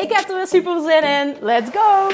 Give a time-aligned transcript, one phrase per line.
[0.00, 1.36] Ik heb er weer super zin in.
[1.40, 2.08] Let's go!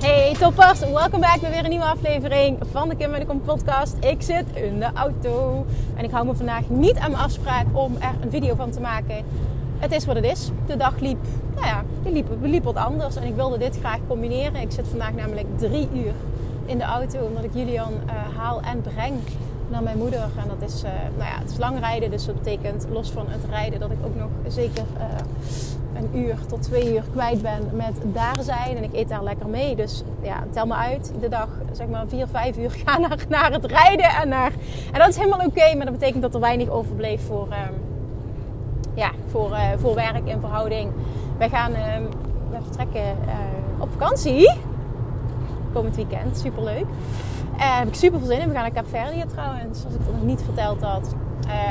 [0.00, 3.40] Hey toppers, welkom back bij weer een nieuwe aflevering van de Kim en de Kom
[3.40, 3.96] podcast.
[4.00, 7.96] Ik zit in de auto en ik hou me vandaag niet aan mijn afspraak om
[8.00, 9.24] er een video van te maken.
[9.78, 10.50] Het is wat het is.
[10.66, 11.18] De dag liep,
[11.54, 14.56] nou ja, die liep, liep wat anders en ik wilde dit graag combineren.
[14.56, 16.12] Ik zit vandaag namelijk drie uur
[16.66, 19.14] in de auto omdat ik Julian uh, haal en breng
[19.68, 20.20] naar mijn moeder.
[20.20, 23.24] En dat is, uh, nou ja, het is lang rijden, dus dat betekent los van
[23.28, 25.04] het rijden dat ik ook nog zeker uh,
[25.94, 28.76] een uur tot twee uur kwijt ben met daar zijn.
[28.76, 29.76] En ik eet daar lekker mee.
[29.76, 31.12] Dus ja, tel me uit.
[31.20, 34.10] De dag, zeg maar vier, vijf uur gaan naar, naar het rijden.
[34.10, 34.52] En, naar,
[34.92, 35.74] en dat is helemaal oké.
[35.74, 37.87] Maar dat betekent dat er weinig overbleef voor, um,
[38.98, 40.92] ja, voor, uh, voor werk en verhouding.
[41.38, 42.08] Wij gaan um,
[42.50, 44.50] we vertrekken uh, op vakantie.
[45.72, 46.38] Komend weekend.
[46.38, 46.84] Super leuk.
[47.56, 48.48] Daar heb ik super veel zin in.
[48.48, 49.84] We gaan naar Kaapverdië trouwens.
[49.84, 51.14] Als ik dat nog niet verteld had.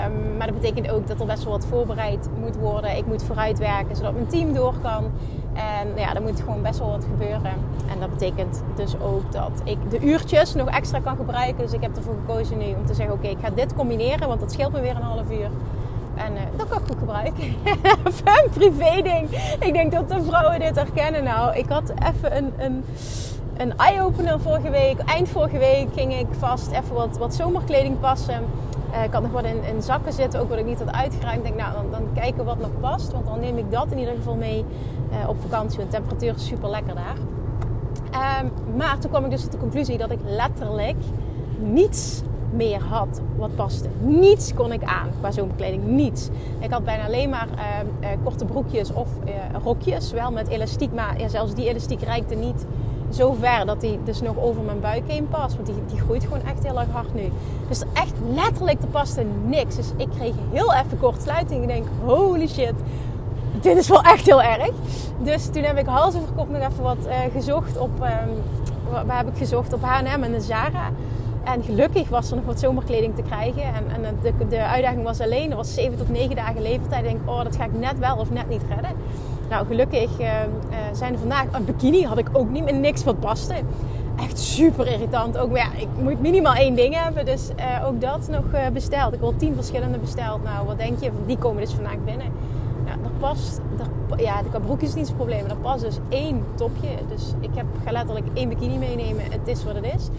[0.06, 2.98] Um, maar dat betekent ook dat er best wel wat voorbereid moet worden.
[2.98, 5.12] Ik moet vooruitwerken zodat mijn team door kan.
[5.54, 7.54] En ja, er moet gewoon best wel wat gebeuren.
[7.92, 11.64] En dat betekent dus ook dat ik de uurtjes nog extra kan gebruiken.
[11.64, 14.40] Dus ik heb ervoor gekozen nu om te zeggen: oké, ik ga dit combineren, want
[14.40, 15.50] dat scheelt me weer een half uur.
[16.18, 17.44] En uh, dat kan ik goed gebruiken.
[18.44, 19.30] een privé ding.
[19.60, 21.24] Ik denk dat de vrouwen dit herkennen.
[21.24, 22.84] Nou, ik had even een, een,
[23.58, 25.00] een eye-opener vorige week.
[25.00, 28.46] Eind vorige week ging ik vast even wat, wat zomerkleding passen.
[28.92, 31.38] Uh, ik had nog wat in, in, zakken zitten, ook wat ik niet had uitgeruimd.
[31.38, 33.12] Ik denk, nou, dan, kijken wat nog past.
[33.12, 34.66] Want dan neem ik dat in ieder geval mee
[35.12, 35.80] uh, op vakantie.
[35.80, 37.16] De temperatuur is super lekker daar.
[38.42, 40.98] Um, maar toen kwam ik dus tot de conclusie dat ik letterlijk
[41.60, 42.22] niets
[42.52, 43.90] meer had wat paste.
[44.00, 45.84] Niets kon ik aan qua zomerkleding.
[45.86, 46.30] Niets.
[46.60, 47.48] Ik had bijna alleen maar
[48.02, 49.08] uh, korte broekjes of
[49.64, 50.12] rokjes.
[50.12, 52.66] Wel met elastiek, maar zelfs die elastiek reikte niet
[53.10, 55.56] zo ver dat die dus nog over mijn buik heen past.
[55.56, 57.32] Want die, die groeit gewoon echt heel erg hard nu.
[57.68, 59.76] Dus echt letterlijk, er paste niks.
[59.76, 61.62] Dus ik kreeg heel even kortsluiting.
[61.62, 62.74] Ik denk, holy shit,
[63.62, 64.72] dit is wel echt heel erg.
[65.24, 67.90] Dus toen heb ik hals nog even wat uh, gezocht op...
[68.02, 68.66] Um,
[69.06, 69.74] waar heb ik gezocht?
[69.74, 70.92] Op H&M en de Zara.
[71.54, 73.64] En gelukkig was er nog wat zomerkleding te krijgen.
[73.64, 77.06] En, en de, de, uitdaging was alleen, er was 7 tot 9 dagen levertijd.
[77.06, 78.92] Ik denk, oh, dat ga ik net wel of net niet redden.
[79.50, 81.46] Nou, gelukkig uh, uh, zijn er vandaag...
[81.52, 83.54] Een bikini had ik ook niet meer niks wat paste.
[84.20, 85.38] Echt super irritant.
[85.38, 87.26] Ook, maar ja, ik moet minimaal één ding hebben.
[87.26, 89.14] Dus uh, ook dat nog besteld.
[89.14, 90.44] Ik wil tien verschillende besteld.
[90.44, 91.12] Nou, wat denk je?
[91.26, 92.28] Die komen dus vandaag binnen.
[92.86, 93.62] Nou, er past...
[94.18, 95.46] Ja, de broek is niet probleem.
[95.46, 96.90] Er past dus één topje.
[97.10, 99.24] Dus ik heb, ga letterlijk één bikini meenemen.
[99.32, 100.10] Het is wat het is.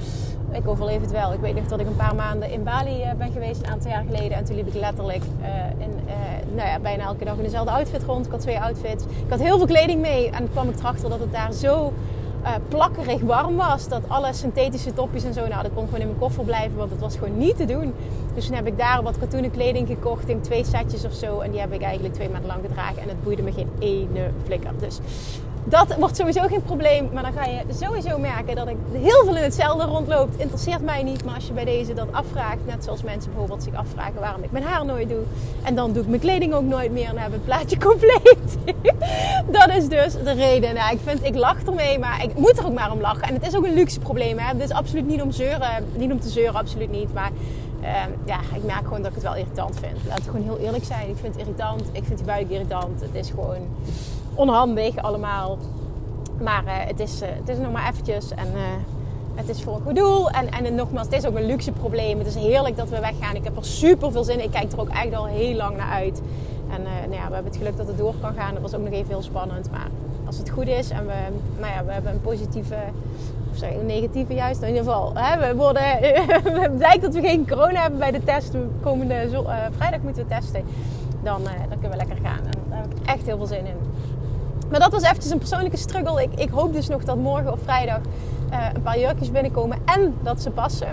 [0.52, 1.32] Ik overleef het wel.
[1.32, 4.04] Ik weet nog dat ik een paar maanden in Bali ben geweest, een aantal jaar
[4.06, 4.36] geleden.
[4.36, 5.46] En toen liep ik letterlijk uh,
[5.78, 6.12] in, uh,
[6.54, 8.26] nou ja, bijna elke dag in dezelfde outfit rond.
[8.26, 9.04] Ik had twee outfits.
[9.04, 10.30] Ik had heel veel kleding mee.
[10.30, 11.92] En kwam ik erachter dat het daar zo
[12.68, 13.88] plakkerig warm was.
[13.88, 16.76] Dat alle synthetische topjes en zo, nou dat kon gewoon in mijn koffer blijven.
[16.76, 17.94] Want het was gewoon niet te doen.
[18.34, 21.40] Dus toen heb ik daar wat katoenen kleding gekocht in twee setjes of zo.
[21.40, 23.02] En die heb ik eigenlijk twee maanden lang gedragen.
[23.02, 24.70] En het boeide me geen ene flikker.
[24.78, 24.98] Dus
[25.68, 27.08] dat wordt sowieso geen probleem.
[27.12, 30.38] Maar dan ga je sowieso merken dat ik heel veel in hetzelfde rondloopt.
[30.38, 31.24] Interesseert mij niet.
[31.24, 34.50] Maar als je bij deze dat afvraagt, net zoals mensen bijvoorbeeld zich afvragen waarom ik
[34.50, 35.22] mijn haar nooit doe.
[35.62, 37.06] En dan doe ik mijn kleding ook nooit meer.
[37.06, 38.56] En dan heb ik het plaatje compleet.
[39.50, 40.74] dat is dus de reden.
[40.74, 43.28] Nou, ik vind, ik lach ermee, maar ik moet er ook maar om lachen.
[43.28, 44.38] En het is ook een luxe probleem.
[44.38, 44.46] Hè?
[44.52, 45.84] Het is absoluut niet om zeuren.
[45.96, 47.14] Niet om te zeuren, absoluut niet.
[47.14, 47.30] Maar
[47.82, 47.88] uh,
[48.24, 49.96] ja, ik merk gewoon dat ik het wel irritant vind.
[50.08, 51.08] Laat ik gewoon heel eerlijk zijn.
[51.08, 51.82] Ik vind het irritant.
[51.92, 53.00] Ik vind die buik irritant.
[53.00, 53.66] Het is gewoon
[54.38, 55.58] onhandig allemaal.
[56.40, 58.60] Maar uh, het, is, uh, het is nog maar eventjes en uh,
[59.34, 60.30] het is voor een goed doel.
[60.30, 62.18] En, en nogmaals, het is ook een luxe probleem.
[62.18, 63.34] Het is heerlijk dat we weggaan.
[63.34, 64.44] Ik heb er super veel zin in.
[64.44, 66.22] Ik kijk er ook echt al heel lang naar uit.
[66.70, 68.52] En nou ja, we hebben het geluk dat het door kan gaan.
[68.52, 69.70] Dat was ook nog even heel spannend.
[69.70, 69.88] Maar
[70.26, 71.14] als het goed is en we,
[71.60, 72.76] nou ja, we hebben een positieve,
[73.50, 74.62] of zeg een negatieve juist.
[74.62, 75.82] In ieder geval, hè, we worden,
[76.62, 78.54] het blijkt dat we geen corona hebben bij de test.
[78.82, 79.42] Komende
[79.76, 80.64] vrijdag moeten we testen.
[81.22, 82.44] Dan, dan kunnen we lekker gaan.
[82.44, 83.87] En daar heb ik echt heel veel zin in.
[84.70, 86.22] Maar dat was eventjes een persoonlijke struggle.
[86.22, 87.98] Ik, ik hoop dus nog dat morgen of vrijdag
[88.52, 90.88] uh, een paar jurkjes binnenkomen en dat ze passen.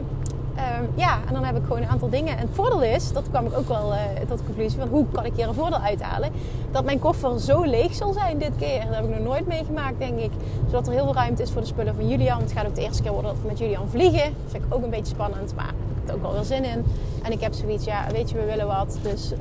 [0.56, 2.38] Ehm, ja, en dan heb ik gewoon een aantal dingen.
[2.38, 5.06] En het voordeel is, dat kwam ik ook wel uh, tot de conclusie van hoe
[5.12, 6.31] kan ik hier een voordeel uithalen.
[6.72, 8.86] Dat mijn koffer zo leeg zal zijn dit keer.
[8.86, 10.31] Dat heb ik nog nooit meegemaakt, denk ik.
[10.66, 12.42] Zodat er heel veel ruimte is voor de spullen van Julian.
[12.42, 14.24] Het gaat ook de eerste keer worden dat we met Julian vliegen.
[14.44, 16.63] Dat vind ik ook een beetje spannend, maar ik heb er ook wel weer zin
[16.63, 16.86] in.
[17.24, 18.98] En ik heb zoiets, ja, weet je, we willen wat.
[19.01, 19.39] Dus uh,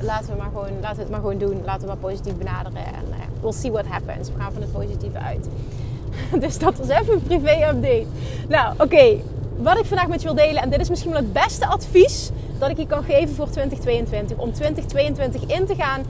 [0.00, 1.62] laten, we maar gewoon, laten we het maar gewoon doen.
[1.64, 2.84] Laten we maar positief benaderen.
[2.84, 4.28] En we'll see what happens.
[4.28, 5.48] We gaan van het positieve uit.
[6.44, 8.06] dus dat was even een privé-update.
[8.48, 9.16] Nou, oké
[9.56, 12.30] wat ik vandaag met je wil delen, en dit is misschien wel het beste advies
[12.58, 14.36] dat ik je kan geven voor 2022.
[14.36, 16.02] Om 2022 in te gaan.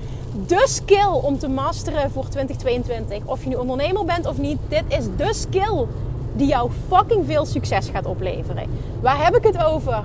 [0.47, 3.19] De skill om te masteren voor 2022.
[3.25, 5.85] Of je nu ondernemer bent of niet, dit is de skill
[6.33, 8.65] die jou fucking veel succes gaat opleveren.
[9.01, 10.03] Waar heb ik het over?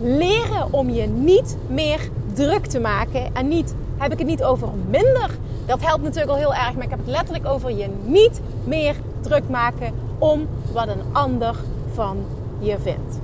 [0.00, 3.34] Leren om je niet meer druk te maken.
[3.34, 5.30] En niet, heb ik het niet over minder.
[5.66, 6.74] Dat helpt natuurlijk al heel erg.
[6.74, 11.56] Maar ik heb het letterlijk over je niet meer druk maken om wat een ander
[11.92, 12.16] van
[12.58, 13.18] je vindt.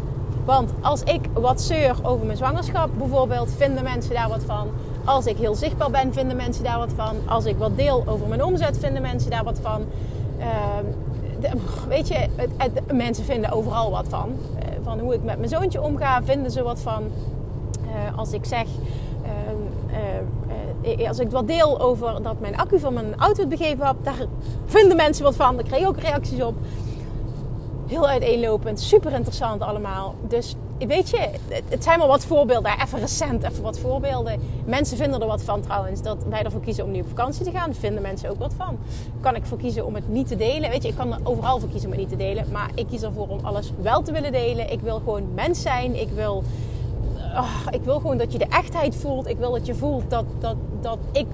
[0.44, 4.68] Want als ik wat zeur over mijn zwangerschap bijvoorbeeld, vinden mensen daar wat van.
[5.04, 7.16] Als ik heel zichtbaar ben, vinden mensen daar wat van.
[7.26, 9.84] Als ik wat deel over mijn omzet, vinden mensen daar wat van.
[10.38, 10.46] Uh,
[11.88, 12.26] weet je,
[12.56, 14.28] het, mensen vinden overal wat van.
[14.28, 17.02] Uh, van hoe ik met mijn zoontje omga, vinden ze wat van.
[17.86, 18.66] Uh, als ik zeg,
[19.22, 20.45] ehm, eh,
[21.08, 24.26] als ik wat deel over dat mijn accu van mijn auto het begeven heb, daar
[24.66, 25.56] vinden mensen wat van.
[25.56, 26.54] Daar krijg ik ook reacties op
[27.86, 30.14] heel uiteenlopend, super interessant allemaal.
[30.28, 31.28] Dus weet je,
[31.68, 32.72] het zijn maar wat voorbeelden.
[32.82, 34.40] Even recent, even wat voorbeelden.
[34.64, 36.02] Mensen vinden er wat van trouwens.
[36.02, 37.74] Dat wij ervoor kiezen om nu op vakantie te gaan.
[37.74, 38.78] Vinden mensen ook wat van.
[39.20, 40.70] Kan ik voor kiezen om het niet te delen?
[40.70, 42.44] Weet je, ik kan er overal voor kiezen om het niet te delen.
[42.52, 44.72] Maar ik kies ervoor om alles wel te willen delen.
[44.72, 46.00] Ik wil gewoon mens zijn.
[46.00, 46.42] Ik wil,
[47.70, 49.28] ik wil gewoon dat je de echtheid voelt.
[49.28, 51.26] Ik wil dat je voelt dat, dat, dat ik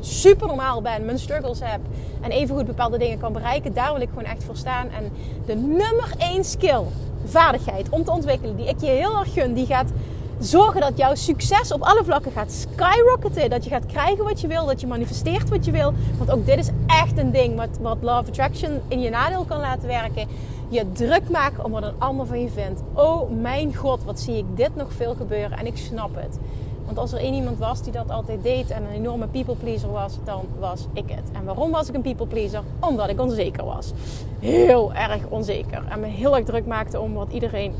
[0.00, 1.80] super normaal ben, mijn struggles heb
[2.20, 4.88] en evengoed bepaalde dingen kan bereiken, daar wil ik gewoon echt voor staan.
[4.90, 5.12] En
[5.46, 6.82] de nummer één skill,
[7.24, 9.92] vaardigheid om te ontwikkelen, die ik je heel erg gun, die gaat
[10.38, 13.50] zorgen dat jouw succes op alle vlakken gaat skyrocketen.
[13.50, 15.92] Dat je gaat krijgen wat je wil, dat je manifesteert wat je wil.
[16.18, 19.60] Want ook dit is echt een ding wat, wat Love Attraction in je nadeel kan
[19.60, 20.28] laten werken.
[20.68, 22.82] Je druk maken om wat een ander van je vindt.
[22.92, 26.38] Oh mijn god, wat zie ik dit nog veel gebeuren en ik snap het.
[26.84, 29.90] Want als er één iemand was die dat altijd deed en een enorme people pleaser
[29.90, 31.30] was, dan was ik het.
[31.32, 32.62] En waarom was ik een people pleaser?
[32.80, 33.92] Omdat ik onzeker was.
[34.38, 35.84] Heel erg onzeker.
[35.88, 37.74] En me heel erg druk maakte om wat iedereen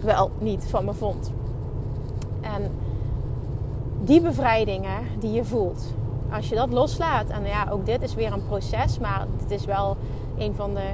[0.00, 1.32] wel niet van me vond.
[2.40, 2.70] En
[4.04, 5.94] die bevrijdingen die je voelt,
[6.32, 9.64] als je dat loslaat, en ja, ook dit is weer een proces, maar het is
[9.64, 9.96] wel
[10.38, 10.88] een van de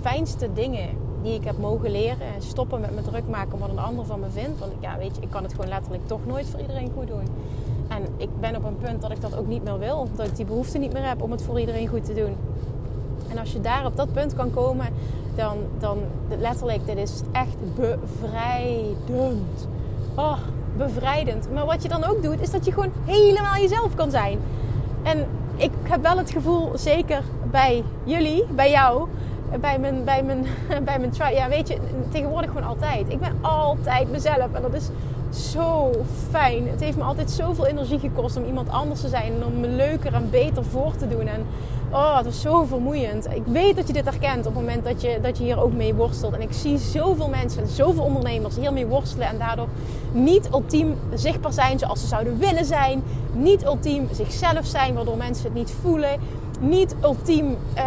[0.00, 0.88] fijnste dingen
[1.22, 2.26] die ik heb mogen leren.
[2.34, 4.58] En stoppen met me druk maken wat een ander van me vindt.
[4.58, 7.28] Want ja, weet je, ik kan het gewoon letterlijk toch nooit voor iedereen goed doen.
[7.88, 10.08] En ik ben op een punt dat ik dat ook niet meer wil.
[10.16, 12.36] Dat ik die behoefte niet meer heb om het voor iedereen goed te doen.
[13.28, 14.86] En als je daar op dat punt kan komen,
[15.34, 15.98] dan, dan
[16.38, 19.68] letterlijk, dit is echt bevrijdend.
[20.14, 20.38] Oh,
[20.76, 21.52] bevrijdend.
[21.52, 24.38] Maar wat je dan ook doet, is dat je gewoon helemaal jezelf kan zijn.
[25.02, 25.26] En
[25.56, 29.08] ik heb wel het gevoel, zeker bij jullie, bij jou,
[29.60, 30.46] bij mijn, bij mijn,
[30.88, 31.32] bij mijn try.
[31.32, 31.76] Ja, weet je,
[32.12, 33.08] tegenwoordig gewoon altijd.
[33.08, 34.52] Ik ben altijd mezelf.
[34.52, 34.88] En dat is
[35.52, 35.90] zo
[36.30, 36.68] fijn.
[36.68, 39.32] Het heeft me altijd zoveel energie gekost om iemand anders te zijn.
[39.32, 41.26] En om me leuker en beter voor te doen.
[41.26, 41.46] En
[41.90, 43.26] oh, het was zo vermoeiend.
[43.26, 45.72] Ik weet dat je dit herkent op het moment dat je, dat je hier ook
[45.72, 46.34] mee worstelt.
[46.34, 49.28] En ik zie zoveel mensen, zoveel ondernemers hiermee worstelen.
[49.28, 49.68] En daardoor
[50.12, 53.02] niet ultiem zichtbaar zijn zoals ze zouden willen zijn.
[53.32, 56.20] Niet ultiem zichzelf zijn, waardoor mensen het niet voelen
[56.60, 57.84] niet ultiem uh,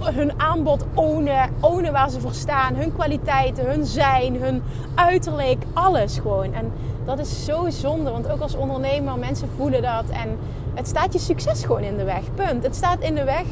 [0.00, 4.62] uh, hun aanbod ownen, ownen waar ze voor staan, hun kwaliteiten, hun zijn, hun
[4.94, 6.52] uiterlijk, alles gewoon.
[6.52, 6.72] En
[7.04, 10.38] dat is zo zonde, want ook als ondernemer, mensen voelen dat en
[10.74, 12.22] het staat je succes gewoon in de weg.
[12.34, 12.62] Punt.
[12.62, 13.44] Het staat in de weg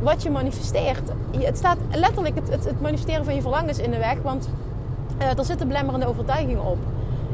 [0.00, 1.10] wat je manifesteert.
[1.38, 4.48] Het staat letterlijk het, het, het manifesteren van je verlangens in de weg, want
[5.18, 6.78] uh, er zitten belemmerende overtuigingen op.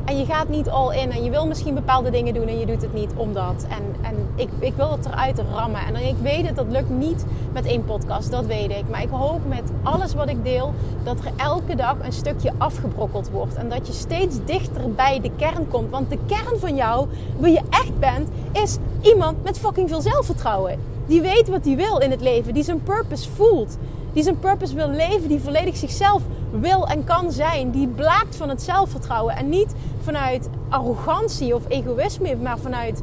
[0.06, 1.12] En je gaat niet all in.
[1.12, 3.66] En je wil misschien bepaalde dingen doen en je doet het niet omdat.
[3.68, 5.80] En, en ik, ik wil het eruit rammen.
[5.80, 8.30] En ik weet het, dat lukt niet met één podcast.
[8.30, 8.84] Dat weet ik.
[8.90, 13.30] Maar ik hoop met alles wat ik deel, dat er elke dag een stukje afgebrokkeld
[13.30, 13.54] wordt.
[13.54, 15.90] En dat je steeds dichter bij de kern komt.
[15.90, 17.08] Want de kern van jou,
[17.38, 20.78] wie je echt bent, is iemand met fucking veel zelfvertrouwen.
[21.06, 22.54] Die weet wat hij wil in het leven.
[22.54, 23.76] Die zijn purpose voelt.
[24.12, 25.28] Die zijn purpose wil leven.
[25.28, 26.22] Die volledig zichzelf
[26.60, 27.70] wil en kan zijn.
[27.70, 29.36] Die blaakt van het zelfvertrouwen.
[29.36, 33.02] En niet vanuit arrogantie of egoïsme, maar vanuit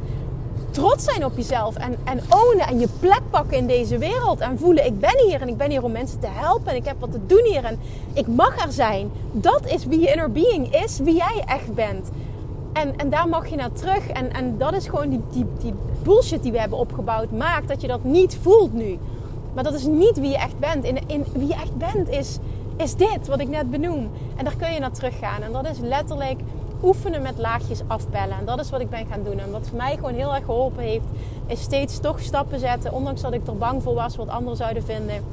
[0.70, 1.76] trots zijn op jezelf.
[1.76, 4.40] En, en ownen en je plek pakken in deze wereld.
[4.40, 6.70] En voelen, ik ben hier en ik ben hier om mensen te helpen.
[6.70, 7.78] En ik heb wat te doen hier en
[8.12, 9.10] ik mag er zijn.
[9.32, 12.10] Dat is wie je inner being is, wie jij echt bent.
[12.72, 14.08] En, en daar mag je naar terug.
[14.08, 17.30] En, en dat is gewoon die, die, die bullshit die we hebben opgebouwd.
[17.30, 18.98] Maakt dat je dat niet voelt nu.
[19.54, 20.84] Maar dat is niet wie je echt bent.
[20.84, 22.38] In, in, wie je echt bent is
[22.76, 24.10] is dit wat ik net benoem.
[24.36, 25.42] En daar kun je naar teruggaan.
[25.42, 26.40] En dat is letterlijk
[26.82, 28.38] oefenen met laagjes afpellen.
[28.38, 29.38] En dat is wat ik ben gaan doen.
[29.38, 31.04] En wat voor mij gewoon heel erg geholpen heeft,
[31.46, 32.92] is steeds toch stappen zetten.
[32.92, 35.24] Ondanks dat ik er bang voor was wat anderen zouden vinden.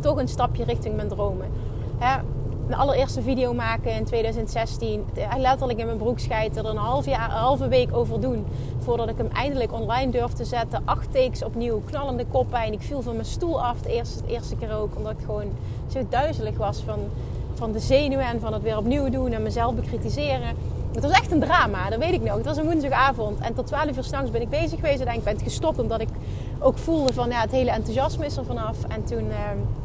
[0.00, 1.46] Toch een stapje richting mijn dromen.
[2.68, 5.04] De allereerste video maken in 2016.
[5.36, 6.64] Letterlijk in mijn broek schijten.
[6.64, 8.46] Er een half jaar, een halve week over doen.
[8.78, 10.82] Voordat ik hem eindelijk online durfde te zetten.
[10.84, 11.82] Acht takes opnieuw.
[11.86, 12.72] Knallende koppijn.
[12.72, 14.96] Ik viel van mijn stoel af de eerste, eerste keer ook.
[14.96, 15.52] Omdat ik gewoon
[15.86, 16.98] zo duizelig was van,
[17.54, 18.26] van de zenuwen.
[18.26, 19.32] En van het weer opnieuw doen.
[19.32, 20.56] En mezelf bekritiseren.
[20.92, 22.36] Het was echt een drama, dat weet ik nog.
[22.36, 24.82] Het was een woensdagavond en tot 12 uur s'nachts ben ik bezig geweest.
[24.82, 26.08] Uiteindelijk ben ik gestopt omdat ik
[26.58, 28.76] ook voelde van ja, het hele enthousiasme is er vanaf.
[28.88, 29.36] En toen uh,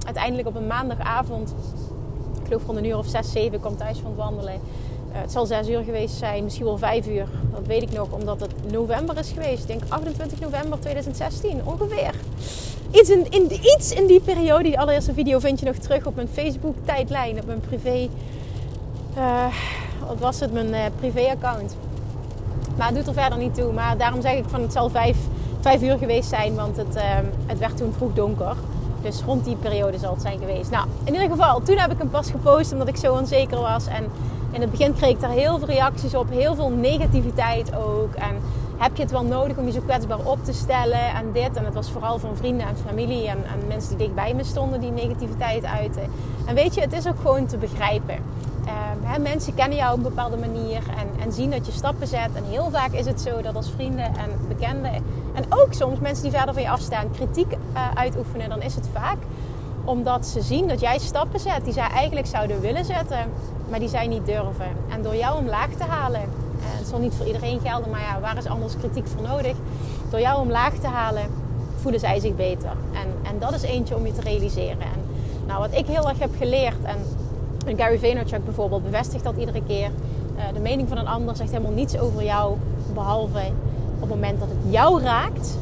[0.06, 1.54] uiteindelijk op een maandagavond,
[2.48, 4.54] ik geloof van een uur of 6, 7, kwam thuis van het wandelen.
[4.54, 4.60] Uh,
[5.12, 7.27] het zal 6 uur geweest zijn, misschien wel 5 uur.
[7.54, 9.62] Dat weet ik nog, omdat het november is geweest.
[9.62, 12.13] Ik denk 28 november 2016 ongeveer.
[12.92, 16.16] Iets in, in, iets in die periode, die allereerste video vind je nog terug op
[16.16, 18.10] mijn Facebook tijdlijn, op mijn privé...
[19.18, 19.46] Uh,
[20.08, 21.75] wat was het, mijn uh, privé-account.
[22.77, 23.74] Maar het doet er verder niet toe.
[23.74, 25.18] Maar daarom zeg ik van het zal vijf,
[25.60, 26.98] vijf uur geweest zijn, want het,
[27.46, 28.56] het werd toen vroeg donker.
[29.01, 30.72] Dus rond die periode zal het zijn geweest.
[30.72, 33.88] Nou, in ieder geval, toen heb ik hem pas gepost omdat ik zo onzeker was.
[33.88, 34.04] En
[34.51, 38.13] in het begin kreeg ik daar heel veel reacties op, heel veel negativiteit ook.
[38.13, 38.36] En
[38.77, 41.56] heb je het wel nodig om je zo kwetsbaar op te stellen en dit.
[41.56, 44.80] En het was vooral van vrienden en familie en, en mensen die dichtbij me stonden
[44.80, 46.04] die negativiteit uiten.
[46.46, 48.16] En weet je, het is ook gewoon te begrijpen.
[49.16, 52.30] Um, mensen kennen jou op een bepaalde manier en, en, zien dat je stappen zet.
[52.34, 54.94] En heel vaak is het zo dat als vrienden en bekenden
[55.34, 57.57] en ook soms mensen die verder van je afstaan kritiek uh,
[57.96, 59.18] uitoefenen, dan is het vaak
[59.84, 63.32] omdat ze zien dat jij stappen zet die zij eigenlijk zouden willen zetten,
[63.70, 64.68] maar die zij niet durven.
[64.90, 68.20] En door jou omlaag te halen, en het zal niet voor iedereen gelden, maar ja,
[68.20, 69.56] waar is anders kritiek voor nodig?
[70.10, 71.24] Door jou omlaag te halen,
[71.76, 72.72] voelen zij zich beter.
[72.94, 74.82] En, en dat is eentje om je te realiseren.
[74.82, 75.02] En
[75.46, 76.98] nou, wat ik heel erg heb geleerd, en
[77.78, 79.90] Gary Vaynerchuk bijvoorbeeld bevestigt dat iedere keer.
[80.38, 82.58] Uh, de mening van een ander zegt helemaal niets over jou,
[82.94, 83.52] behalve
[83.96, 85.58] op het moment dat het jou raakt.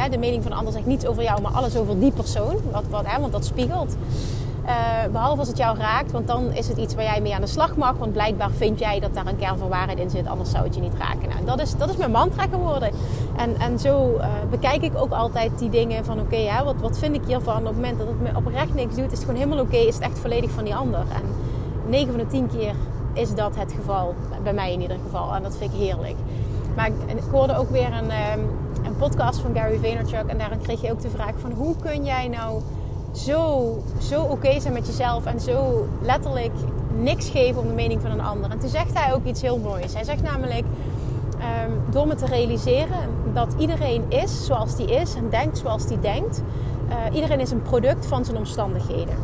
[0.00, 2.56] Ja, de mening van een ander zegt niets over jou, maar alles over die persoon.
[2.70, 3.96] Wat, wat, hè, want dat spiegelt.
[4.64, 4.72] Uh,
[5.12, 7.46] behalve als het jou raakt, want dan is het iets waar jij mee aan de
[7.46, 7.96] slag mag.
[7.96, 10.74] Want blijkbaar vind jij dat daar een kern van waarheid in zit, anders zou het
[10.74, 11.28] je niet raken.
[11.28, 12.90] Nou, dat, is, dat is mijn mantra geworden.
[13.36, 16.98] En, en zo uh, bekijk ik ook altijd die dingen van oké, okay, wat, wat
[16.98, 17.56] vind ik hiervan?
[17.56, 19.94] Op het moment dat het me oprecht niks doet, is het gewoon helemaal oké, is
[19.94, 21.00] het echt volledig van die ander.
[21.00, 21.22] En
[21.86, 22.74] 9 van de 10 keer
[23.12, 25.34] is dat het geval, bij mij in ieder geval.
[25.34, 26.16] En dat vind ik heerlijk.
[26.76, 28.48] Maar ik, hoorde ook weer een, um,
[28.84, 32.04] een podcast van Gary Vaynerchuk en daarin kreeg je ook de vraag van hoe kun
[32.04, 32.60] jij nou
[33.12, 36.52] zo, zo oké zijn met jezelf en zo letterlijk
[36.98, 38.50] niks geven om de mening van een ander.
[38.50, 39.94] En toen zegt hij ook iets heel moois.
[39.94, 42.98] Hij zegt namelijk, um, door me te realiseren
[43.34, 46.42] dat iedereen is zoals die is en denkt zoals die denkt.
[46.88, 49.14] Uh, iedereen is een product van zijn omstandigheden.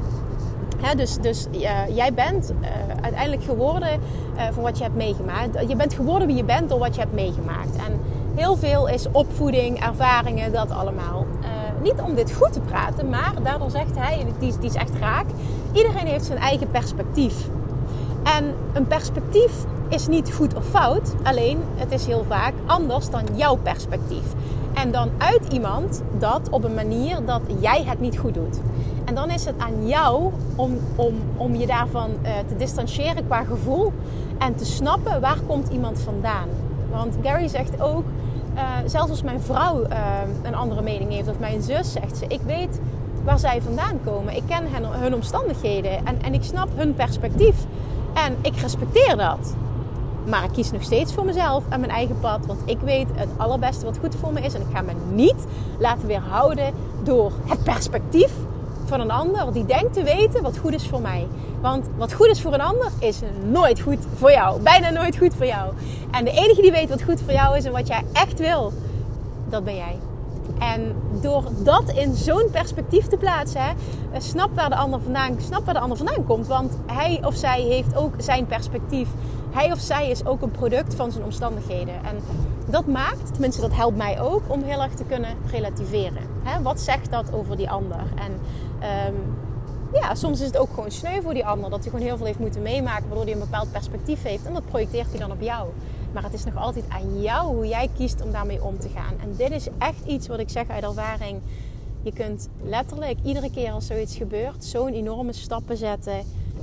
[0.80, 2.68] Hè, dus dus uh, jij bent uh,
[3.00, 4.00] uiteindelijk geworden
[4.52, 5.68] van wat je hebt meegemaakt.
[5.68, 7.76] Je bent geworden wie je bent door wat je hebt meegemaakt.
[7.76, 8.00] En
[8.36, 11.26] heel veel is opvoeding, ervaringen, dat allemaal
[11.86, 15.26] niet om dit goed te praten, maar daardoor zegt hij, en die, is echt raak,
[15.72, 17.48] iedereen heeft zijn eigen perspectief.
[18.22, 23.22] En een perspectief is niet goed of fout, alleen het is heel vaak anders dan
[23.34, 24.24] jouw perspectief.
[24.74, 28.60] En dan uit iemand dat op een manier dat jij het niet goed doet.
[29.04, 33.44] En dan is het aan jou om, om, om je daarvan uh, te distancieren qua
[33.44, 33.92] gevoel
[34.38, 36.48] en te snappen waar komt iemand vandaan.
[36.90, 38.04] Want Gary zegt ook,
[38.56, 39.96] uh, zelfs als mijn vrouw uh,
[40.42, 42.80] een andere mening heeft of mijn zus zegt ze, ik weet
[43.24, 44.36] waar zij vandaan komen.
[44.36, 47.56] Ik ken hun omstandigheden en, en ik snap hun perspectief.
[48.14, 49.54] En ik respecteer dat.
[50.26, 52.46] Maar ik kies nog steeds voor mezelf en mijn eigen pad.
[52.46, 54.54] Want ik weet het allerbeste wat goed voor me is.
[54.54, 55.46] En ik ga me niet
[55.78, 56.72] laten weerhouden
[57.02, 58.32] door het perspectief
[58.88, 61.26] van een ander die denkt te weten wat goed is voor mij.
[61.60, 64.60] Want wat goed is voor een ander is nooit goed voor jou.
[64.60, 65.72] Bijna nooit goed voor jou.
[66.10, 68.72] En de enige die weet wat goed voor jou is en wat jij echt wil,
[69.48, 69.98] dat ben jij.
[70.58, 73.72] En door dat in zo'n perspectief te plaatsen, hè,
[74.20, 76.46] snap waar de ander vandaan, snap waar de ander vandaan komt.
[76.46, 79.08] Want hij of zij heeft ook zijn perspectief.
[79.50, 81.94] Hij of zij is ook een product van zijn omstandigheden.
[81.94, 82.16] En
[82.66, 86.22] dat maakt, tenminste dat helpt mij ook, om heel erg te kunnen relativeren.
[86.42, 87.98] Hè, wat zegt dat over die ander?
[88.14, 88.40] En
[88.82, 89.36] um,
[89.92, 91.70] ja, soms is het ook gewoon sneu voor die ander.
[91.70, 94.46] Dat hij gewoon heel veel heeft moeten meemaken, waardoor hij een bepaald perspectief heeft.
[94.46, 95.68] En dat projecteert hij dan op jou.
[96.12, 99.14] Maar het is nog altijd aan jou hoe jij kiest om daarmee om te gaan.
[99.20, 101.40] En dit is echt iets wat ik zeg uit ervaring.
[102.02, 106.14] Je kunt letterlijk iedere keer als zoiets gebeurt, zo'n enorme stappen zetten.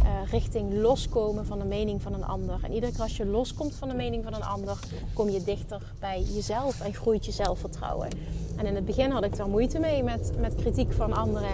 [0.04, 2.60] Uh, richting loskomen van de mening van een ander.
[2.62, 4.80] En iedere keer als je loskomt van de mening van een ander,
[5.14, 8.08] kom je dichter bij jezelf en groeit je zelfvertrouwen.
[8.56, 11.52] En in het begin had ik daar moeite mee met, met kritiek van anderen.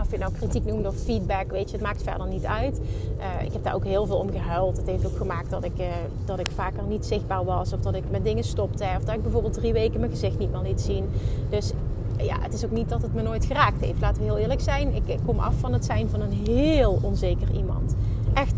[0.00, 2.80] Of je nou kritiek noemt of feedback, weet je, het maakt verder niet uit.
[3.18, 4.76] Uh, ik heb daar ook heel veel om gehuild.
[4.76, 5.86] Het heeft ook gemaakt dat ik, uh,
[6.24, 7.72] dat ik vaker niet zichtbaar was.
[7.72, 8.84] Of dat ik met dingen stopte.
[8.96, 11.04] Of dat ik bijvoorbeeld drie weken mijn gezicht niet meer liet zien.
[11.48, 11.72] Dus
[12.16, 14.00] ja, het is ook niet dat het me nooit geraakt heeft.
[14.00, 14.94] Laten we heel eerlijk zijn.
[14.94, 17.94] Ik, ik kom af van het zijn van een heel onzeker iemand.
[18.34, 18.54] Echt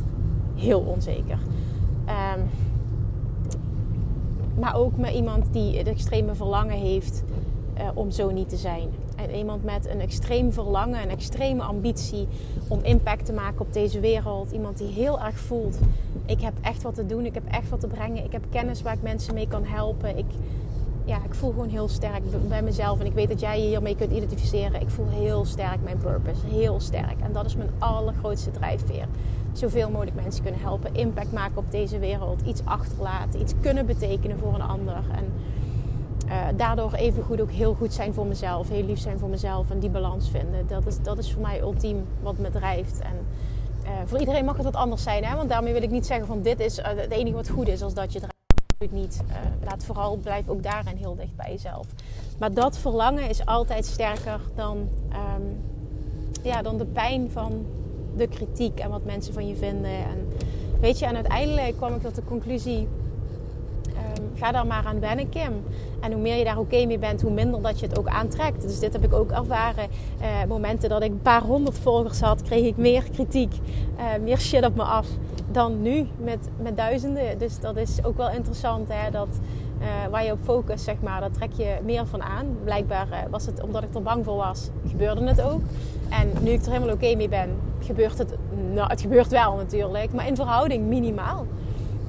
[0.54, 1.38] heel onzeker.
[2.37, 2.49] Um,
[4.58, 7.22] maar ook met iemand die het extreme verlangen heeft
[7.78, 8.88] uh, om zo niet te zijn.
[9.31, 12.29] Iemand met een extreem verlangen, een extreme ambitie
[12.69, 14.50] om impact te maken op deze wereld.
[14.50, 15.79] Iemand die heel erg voelt:
[16.26, 18.83] ik heb echt wat te doen, ik heb echt wat te brengen, ik heb kennis
[18.83, 20.19] waar ik mensen mee kan helpen.
[20.19, 20.26] Ik,
[21.05, 23.00] ja, ik voel gewoon heel sterk bij mezelf.
[23.00, 24.81] En ik weet dat jij je hiermee kunt identificeren.
[24.81, 26.47] Ik voel heel sterk mijn purpose.
[26.47, 27.21] Heel sterk.
[27.21, 29.07] En dat is mijn allergrootste drijfveer.
[29.52, 30.95] Zoveel mogelijk mensen kunnen helpen.
[30.95, 32.41] Impact maken op deze wereld.
[32.47, 33.41] Iets achterlaten.
[33.41, 34.95] Iets kunnen betekenen voor een ander.
[34.95, 35.33] En
[36.32, 38.68] uh, daardoor even goed ook heel goed zijn voor mezelf.
[38.68, 39.70] Heel lief zijn voor mezelf.
[39.70, 40.66] En die balans vinden.
[40.66, 43.00] Dat is, dat is voor mij ultiem wat me drijft.
[43.00, 43.26] En
[43.84, 45.24] uh, voor iedereen mag het wat anders zijn.
[45.24, 45.36] Hè?
[45.36, 47.82] Want daarmee wil ik niet zeggen van dit is uh, het enige wat goed is
[47.82, 49.22] als dat je drijft niet.
[49.28, 49.34] Uh,
[49.64, 51.86] laat vooral, blijf ook daarin heel dicht bij jezelf.
[52.38, 54.88] Maar dat verlangen is altijd sterker dan,
[55.36, 55.60] um,
[56.42, 57.66] ja, dan de pijn van
[58.16, 59.90] de kritiek en wat mensen van je vinden.
[59.90, 60.28] En,
[60.80, 62.88] weet je, en uiteindelijk kwam ik tot de conclusie:
[64.35, 65.52] ga daar maar aan wennen, Kim.
[66.00, 68.62] En hoe meer je daar oké mee bent, hoe minder dat je het ook aantrekt.
[68.62, 69.88] Dus dit heb ik ook ervaren.
[70.21, 73.55] Uh, momenten dat ik een paar honderd volgers had, kreeg ik meer kritiek,
[73.99, 75.07] uh, meer shit op me af
[75.50, 77.38] dan nu met, met duizenden.
[77.38, 78.88] Dus dat is ook wel interessant.
[78.88, 79.29] Hè, dat
[79.81, 82.47] uh, waar je op focust, zeg maar, daar trek je meer van aan.
[82.64, 85.61] Blijkbaar was het omdat ik er bang voor was, gebeurde het ook.
[86.09, 87.49] En nu ik er helemaal oké mee ben,
[87.81, 88.37] gebeurt het.
[88.73, 91.47] Nou, het gebeurt wel natuurlijk, maar in verhouding minimaal.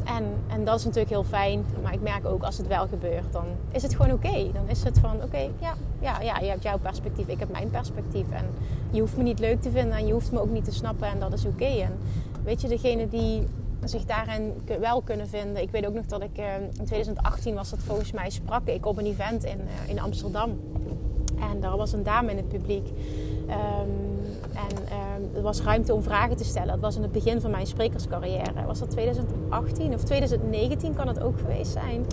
[0.04, 1.66] En, en dat is natuurlijk heel fijn.
[1.82, 4.52] Maar ik merk ook als het wel gebeurt, dan is het gewoon oké.
[4.54, 7.70] Dan is het van oké, ja, ja, ja, je hebt jouw perspectief, ik heb mijn
[7.70, 8.32] perspectief.
[8.32, 8.46] En
[8.90, 11.08] je hoeft me niet leuk te vinden en je hoeft me ook niet te snappen
[11.08, 11.66] en dat is oké.
[11.66, 11.98] En
[12.44, 13.48] weet je, degene die
[13.84, 15.62] zich daarin wel kunnen vinden.
[15.62, 16.46] Ik weet ook nog dat ik uh,
[16.80, 20.60] in 2018 was dat volgens mij sprak ik op een event in, uh, in Amsterdam.
[21.52, 22.88] En daar was een dame in het publiek.
[23.50, 24.23] Um,
[24.56, 26.68] en um, er was ruimte om vragen te stellen.
[26.68, 28.66] Dat was in het begin van mijn sprekerscarrière.
[28.66, 32.06] Was dat 2018 of 2019 kan het ook geweest zijn?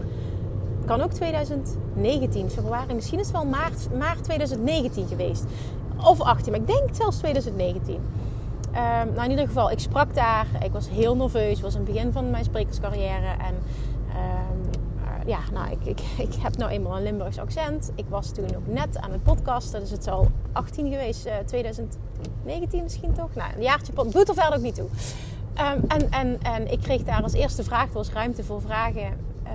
[0.86, 2.94] Kan ook 2019, februari.
[2.94, 5.44] Misschien is het wel maart, maart 2019 geweest.
[6.04, 7.94] Of 18, maar ik denk zelfs 2019.
[7.94, 10.46] Um, nou, in ieder geval, ik sprak daar.
[10.62, 11.52] Ik was heel nerveus.
[11.52, 13.36] Het was een begin van mijn sprekerscarrière.
[13.38, 14.60] En um,
[15.04, 17.92] uh, ja, nou, ik, ik, heb nou eenmaal een Limburgs accent.
[17.94, 19.80] Ik was toen ook net aan het podcasten.
[19.80, 21.26] Dus het al 18 geweest.
[21.26, 21.32] Uh,
[22.20, 23.34] 2019 misschien toch?
[23.34, 24.12] Nou, een jaartje pod.
[24.12, 24.88] Doet er verder ook niet toe.
[25.58, 27.92] Um, en, en, en ik kreeg daar als eerste vraag.
[27.92, 29.28] Was ruimte voor vragen.
[29.44, 29.50] Uh,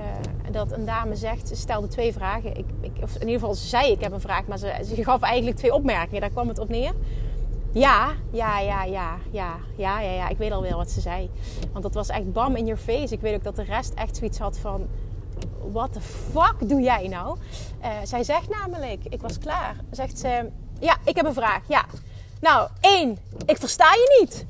[0.52, 2.58] dat een dame zegt, ze stelde twee vragen.
[2.58, 4.46] Ik, ik, of in ieder geval, ze zei ik heb een vraag.
[4.46, 6.22] Maar ze, ze gaf eigenlijk twee opmerkingen.
[6.22, 6.94] Daar kwam het op neer.
[7.72, 10.30] Ja, ja, ja, ja, ja, ja, ja, ja.
[10.30, 11.30] Ik weet alweer wat ze zei.
[11.72, 13.14] Want dat was echt bam in your face.
[13.14, 14.88] Ik weet ook dat de rest echt zoiets had van...
[15.72, 17.38] What the fuck doe jij nou?
[17.82, 19.76] Uh, zij zegt namelijk, ik was klaar.
[19.92, 20.50] Zegt ze,
[20.80, 21.62] ja, ik heb een vraag.
[21.68, 21.86] Ja.
[22.46, 24.46] Nou, één, ik versta je niet.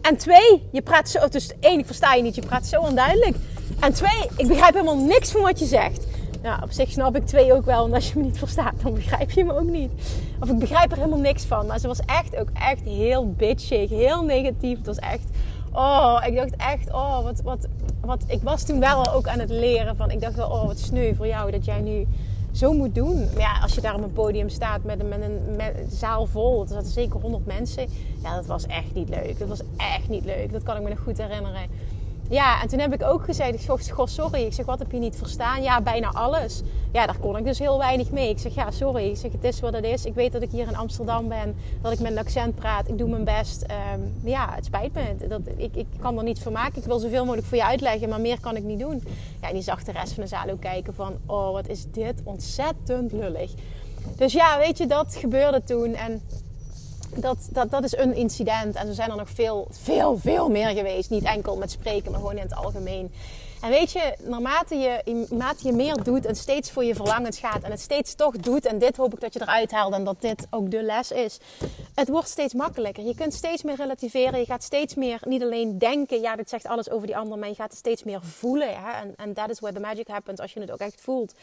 [0.00, 1.28] En twee, je praat zo...
[1.28, 2.34] Dus één, ik versta je niet.
[2.34, 3.36] Je praat zo onduidelijk.
[3.80, 6.06] En twee, ik begrijp helemaal niks van wat je zegt.
[6.42, 7.86] Nou, op zich snap ik twee ook wel.
[7.86, 9.90] En als je me niet verstaat, dan begrijp je me ook niet.
[10.40, 11.66] Of ik begrijp er helemaal niks van.
[11.66, 13.90] Maar ze was echt ook echt heel bitchig.
[13.90, 14.76] Heel negatief.
[14.76, 15.24] Het was echt...
[15.72, 16.92] Oh, ik dacht echt...
[16.92, 17.66] Oh, wat, wat,
[18.00, 18.24] wat...
[18.26, 20.10] Ik was toen wel ook aan het leren van...
[20.10, 22.06] Ik dacht wel, oh, wat sneu voor jou dat jij nu
[22.52, 23.18] zo moet doen.
[23.18, 25.90] Maar ja, als je daar op een podium staat met een, met een, met een
[25.90, 27.86] zaal vol, er zaten zeker 100 mensen.
[28.22, 29.38] Ja, dat was echt niet leuk.
[29.38, 30.52] Dat was echt niet leuk.
[30.52, 31.60] Dat kan ik me nog goed herinneren.
[32.30, 34.42] Ja, en toen heb ik ook gezegd, ik zeg, goh, sorry.
[34.42, 35.62] Ik zeg, wat heb je niet verstaan?
[35.62, 36.62] Ja, bijna alles.
[36.92, 38.28] Ja, daar kon ik dus heel weinig mee.
[38.28, 39.08] Ik zeg, ja, sorry.
[39.08, 40.04] Ik zeg, het is wat het is.
[40.04, 42.88] Ik weet dat ik hier in Amsterdam ben, dat ik met een accent praat.
[42.88, 43.62] Ik doe mijn best.
[43.94, 45.28] Um, ja, het spijt me.
[45.28, 46.78] Dat, ik, ik kan er niets van maken.
[46.78, 49.02] Ik wil zoveel mogelijk voor je uitleggen, maar meer kan ik niet doen.
[49.40, 51.84] Ja, en die zag de rest van de zaal ook kijken van, oh, wat is
[51.90, 53.52] dit ontzettend lullig.
[54.16, 55.94] Dus ja, weet je, dat gebeurde toen.
[55.94, 56.22] En
[57.16, 58.74] dat, dat, dat is een incident.
[58.74, 61.10] En er zijn er nog veel, veel, veel meer geweest.
[61.10, 63.12] Niet enkel met spreken, maar gewoon in het algemeen.
[63.60, 67.62] En weet je, naarmate je, naarmate je meer doet en steeds voor je verlangens gaat
[67.62, 70.20] en het steeds toch doet, en dit hoop ik dat je eruit haalt en dat
[70.20, 71.38] dit ook de les is,
[71.94, 73.04] het wordt steeds makkelijker.
[73.04, 76.66] Je kunt steeds meer relativeren, je gaat steeds meer niet alleen denken, ja, dit zegt
[76.66, 78.68] alles over die ander, maar je gaat het steeds meer voelen.
[79.16, 81.34] En that is where the magic happens als je het ook echt voelt.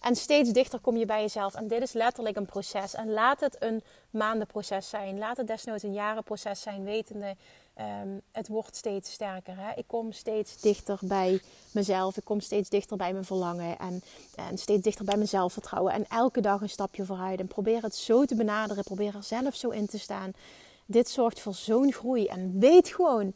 [0.00, 1.54] En steeds dichter kom je bij jezelf.
[1.54, 2.94] En dit is letterlijk een proces.
[2.94, 5.18] En laat het een maandenproces zijn.
[5.18, 6.84] Laat het desnoods een jarenproces zijn.
[6.84, 7.36] Wetende
[7.78, 9.56] Ehm, het wordt steeds sterker.
[9.56, 9.72] Hè?
[9.74, 12.16] Ik kom steeds dichter bij mezelf.
[12.16, 13.78] Ik kom steeds dichter bij mijn verlangen.
[13.78, 14.02] En,
[14.34, 15.92] en steeds dichter bij mijn zelfvertrouwen.
[15.92, 17.40] En elke dag een stapje vooruit.
[17.40, 18.84] En probeer het zo te benaderen.
[18.84, 20.32] Probeer er zelf zo in te staan.
[20.86, 22.26] Dit zorgt voor zo'n groei.
[22.26, 23.34] En weet gewoon,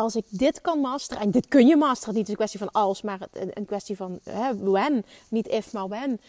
[0.00, 1.22] als ik dit kan masteren.
[1.22, 2.14] En dit kun je masteren.
[2.14, 5.04] Niet een kwestie van als, maar een kwestie van hè, when.
[5.28, 6.20] Niet if, maar when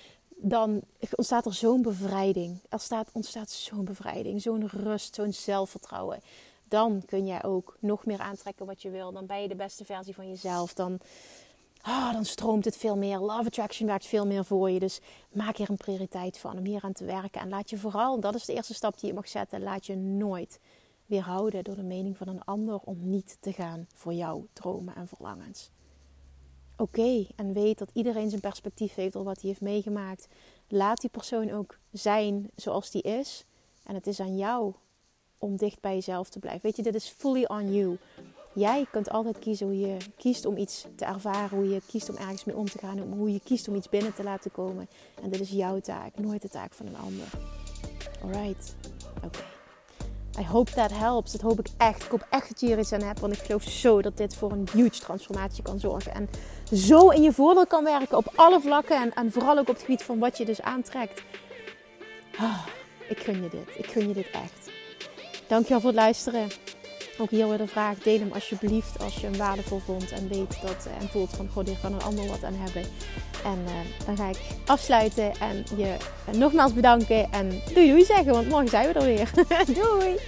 [0.43, 0.81] dan
[1.15, 2.59] ontstaat er zo'n bevrijding.
[2.69, 6.19] Er staat, ontstaat zo'n bevrijding, zo'n rust, zo'n zelfvertrouwen
[6.71, 9.11] dan kun jij ook nog meer aantrekken wat je wil.
[9.11, 10.73] Dan ben je de beste versie van jezelf.
[10.73, 10.99] Dan,
[11.87, 13.19] oh, dan stroomt het veel meer.
[13.19, 14.79] Love Attraction werkt veel meer voor je.
[14.79, 14.99] Dus
[15.31, 17.41] maak hier een prioriteit van om hier aan te werken.
[17.41, 19.95] En laat je vooral, dat is de eerste stap die je mag zetten, laat je
[19.95, 20.59] nooit
[21.11, 25.07] weerhouden door de mening van een ander om niet te gaan voor jouw dromen en
[25.07, 25.69] verlangens.
[26.77, 30.27] Oké, en weet dat iedereen zijn perspectief heeft op wat hij heeft meegemaakt.
[30.67, 33.45] Laat die persoon ook zijn zoals die is.
[33.83, 34.73] En het is aan jou
[35.37, 36.61] om dicht bij jezelf te blijven.
[36.61, 37.97] Weet je, dit is fully on you.
[38.53, 42.15] Jij kunt altijd kiezen hoe je kiest om iets te ervaren, hoe je kiest om
[42.15, 44.87] ergens mee om te gaan, hoe je kiest om iets binnen te laten komen.
[45.21, 47.27] En dit is jouw taak, nooit de taak van een ander.
[48.21, 48.75] Alright,
[49.23, 49.60] oké.
[50.39, 51.31] I hope that helps.
[51.31, 52.03] Dat hoop ik echt.
[52.03, 53.19] Ik hoop echt dat je hier iets aan hebt.
[53.19, 56.13] Want ik geloof zo dat dit voor een huge transformatie kan zorgen.
[56.13, 56.29] En
[56.77, 59.01] zo in je voordeel kan werken op alle vlakken.
[59.01, 61.23] En, en vooral ook op het gebied van wat je dus aantrekt.
[62.37, 62.65] Ah,
[63.09, 63.67] ik gun je dit.
[63.77, 64.71] Ik gun je dit echt.
[65.47, 66.47] Dankjewel voor het luisteren.
[67.21, 70.61] Ook hier weer de vraag, deel hem alsjeblieft als je hem waardevol vond en weet
[70.61, 72.81] dat eh, en voelt van goh, hier kan een ander wat aan hebben.
[73.43, 75.95] En uh, dan ga ik afsluiten en je
[76.29, 79.29] uh, nogmaals bedanken en doei doei zeggen, want morgen zijn we er weer.
[79.81, 80.19] doei!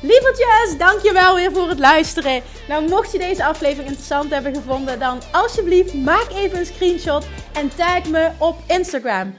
[0.00, 2.42] Lievertjes, dankjewel weer voor het luisteren.
[2.68, 7.74] Nou, mocht je deze aflevering interessant hebben gevonden, dan alsjeblieft maak even een screenshot en
[7.76, 9.38] tag me op Instagram.